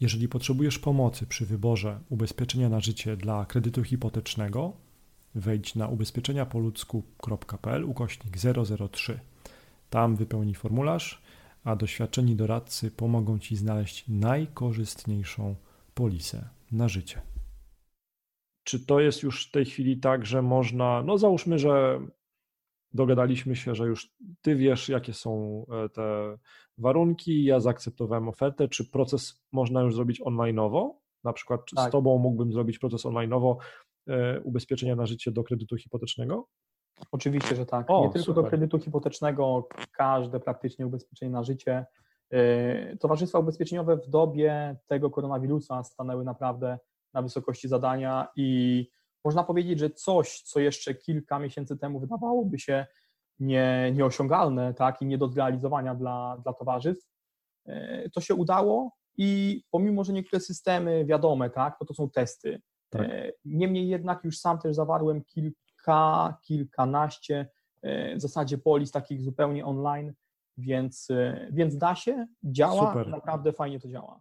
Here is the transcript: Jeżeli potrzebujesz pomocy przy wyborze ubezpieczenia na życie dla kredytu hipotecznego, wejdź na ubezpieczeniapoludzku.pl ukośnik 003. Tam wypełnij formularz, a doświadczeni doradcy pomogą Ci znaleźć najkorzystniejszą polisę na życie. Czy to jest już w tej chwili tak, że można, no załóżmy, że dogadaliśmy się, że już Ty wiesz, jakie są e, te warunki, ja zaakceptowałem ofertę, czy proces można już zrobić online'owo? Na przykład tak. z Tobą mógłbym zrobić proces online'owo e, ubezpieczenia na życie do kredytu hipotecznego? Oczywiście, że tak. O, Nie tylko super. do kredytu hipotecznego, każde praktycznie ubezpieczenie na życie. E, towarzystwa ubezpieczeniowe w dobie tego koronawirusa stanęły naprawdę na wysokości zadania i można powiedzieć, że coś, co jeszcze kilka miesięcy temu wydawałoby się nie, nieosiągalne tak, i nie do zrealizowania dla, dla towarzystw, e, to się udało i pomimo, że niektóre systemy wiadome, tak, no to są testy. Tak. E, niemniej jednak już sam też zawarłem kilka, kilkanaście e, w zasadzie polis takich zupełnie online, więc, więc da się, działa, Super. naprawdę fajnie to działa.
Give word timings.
Jeżeli 0.00 0.28
potrzebujesz 0.28 0.78
pomocy 0.78 1.26
przy 1.26 1.46
wyborze 1.46 2.00
ubezpieczenia 2.08 2.68
na 2.68 2.80
życie 2.80 3.16
dla 3.16 3.46
kredytu 3.46 3.84
hipotecznego, 3.84 4.72
wejdź 5.34 5.74
na 5.74 5.88
ubezpieczeniapoludzku.pl 5.88 7.84
ukośnik 7.84 8.36
003. 8.92 9.20
Tam 9.90 10.16
wypełnij 10.16 10.54
formularz, 10.54 11.22
a 11.64 11.76
doświadczeni 11.76 12.36
doradcy 12.36 12.90
pomogą 12.90 13.38
Ci 13.38 13.56
znaleźć 13.56 14.04
najkorzystniejszą 14.08 15.54
polisę 15.94 16.48
na 16.72 16.88
życie. 16.88 17.20
Czy 18.64 18.86
to 18.86 19.00
jest 19.00 19.22
już 19.22 19.46
w 19.46 19.50
tej 19.50 19.64
chwili 19.64 19.96
tak, 19.96 20.26
że 20.26 20.42
można, 20.42 21.02
no 21.02 21.18
załóżmy, 21.18 21.58
że 21.58 22.00
dogadaliśmy 22.92 23.56
się, 23.56 23.74
że 23.74 23.86
już 23.86 24.10
Ty 24.42 24.56
wiesz, 24.56 24.88
jakie 24.88 25.12
są 25.12 25.64
e, 25.84 25.88
te 25.88 26.36
warunki, 26.78 27.44
ja 27.44 27.60
zaakceptowałem 27.60 28.28
ofertę, 28.28 28.68
czy 28.68 28.90
proces 28.90 29.44
można 29.52 29.82
już 29.82 29.94
zrobić 29.94 30.20
online'owo? 30.20 30.90
Na 31.24 31.32
przykład 31.32 31.60
tak. 31.76 31.88
z 31.88 31.92
Tobą 31.92 32.18
mógłbym 32.18 32.52
zrobić 32.52 32.78
proces 32.78 33.04
online'owo 33.04 33.56
e, 34.08 34.40
ubezpieczenia 34.40 34.96
na 34.96 35.06
życie 35.06 35.32
do 35.32 35.44
kredytu 35.44 35.76
hipotecznego? 35.76 36.46
Oczywiście, 37.12 37.56
że 37.56 37.66
tak. 37.66 37.86
O, 37.90 38.00
Nie 38.06 38.10
tylko 38.12 38.26
super. 38.26 38.44
do 38.44 38.48
kredytu 38.48 38.78
hipotecznego, 38.78 39.68
każde 39.92 40.40
praktycznie 40.40 40.86
ubezpieczenie 40.86 41.30
na 41.30 41.42
życie. 41.42 41.86
E, 42.30 42.96
towarzystwa 42.96 43.38
ubezpieczeniowe 43.38 43.96
w 43.96 44.08
dobie 44.08 44.76
tego 44.86 45.10
koronawirusa 45.10 45.84
stanęły 45.84 46.24
naprawdę 46.24 46.78
na 47.14 47.22
wysokości 47.22 47.68
zadania 47.68 48.28
i 48.36 48.86
można 49.24 49.44
powiedzieć, 49.44 49.78
że 49.78 49.90
coś, 49.90 50.42
co 50.42 50.60
jeszcze 50.60 50.94
kilka 50.94 51.38
miesięcy 51.38 51.76
temu 51.76 52.00
wydawałoby 52.00 52.58
się 52.58 52.86
nie, 53.40 53.92
nieosiągalne 53.94 54.74
tak, 54.74 55.02
i 55.02 55.06
nie 55.06 55.18
do 55.18 55.28
zrealizowania 55.28 55.94
dla, 55.94 56.38
dla 56.42 56.52
towarzystw, 56.52 57.10
e, 57.66 58.10
to 58.10 58.20
się 58.20 58.34
udało 58.34 58.92
i 59.16 59.62
pomimo, 59.70 60.04
że 60.04 60.12
niektóre 60.12 60.40
systemy 60.40 61.04
wiadome, 61.04 61.50
tak, 61.50 61.76
no 61.80 61.86
to 61.86 61.94
są 61.94 62.10
testy. 62.10 62.60
Tak. 62.90 63.02
E, 63.02 63.32
niemniej 63.44 63.88
jednak 63.88 64.24
już 64.24 64.38
sam 64.38 64.58
też 64.58 64.76
zawarłem 64.76 65.24
kilka, 65.24 66.36
kilkanaście 66.42 67.48
e, 67.82 68.16
w 68.16 68.20
zasadzie 68.20 68.58
polis 68.58 68.90
takich 68.90 69.22
zupełnie 69.22 69.66
online, 69.66 70.12
więc, 70.56 71.08
więc 71.52 71.76
da 71.76 71.94
się, 71.94 72.26
działa, 72.44 72.88
Super. 72.88 73.08
naprawdę 73.08 73.52
fajnie 73.52 73.80
to 73.80 73.88
działa. 73.88 74.20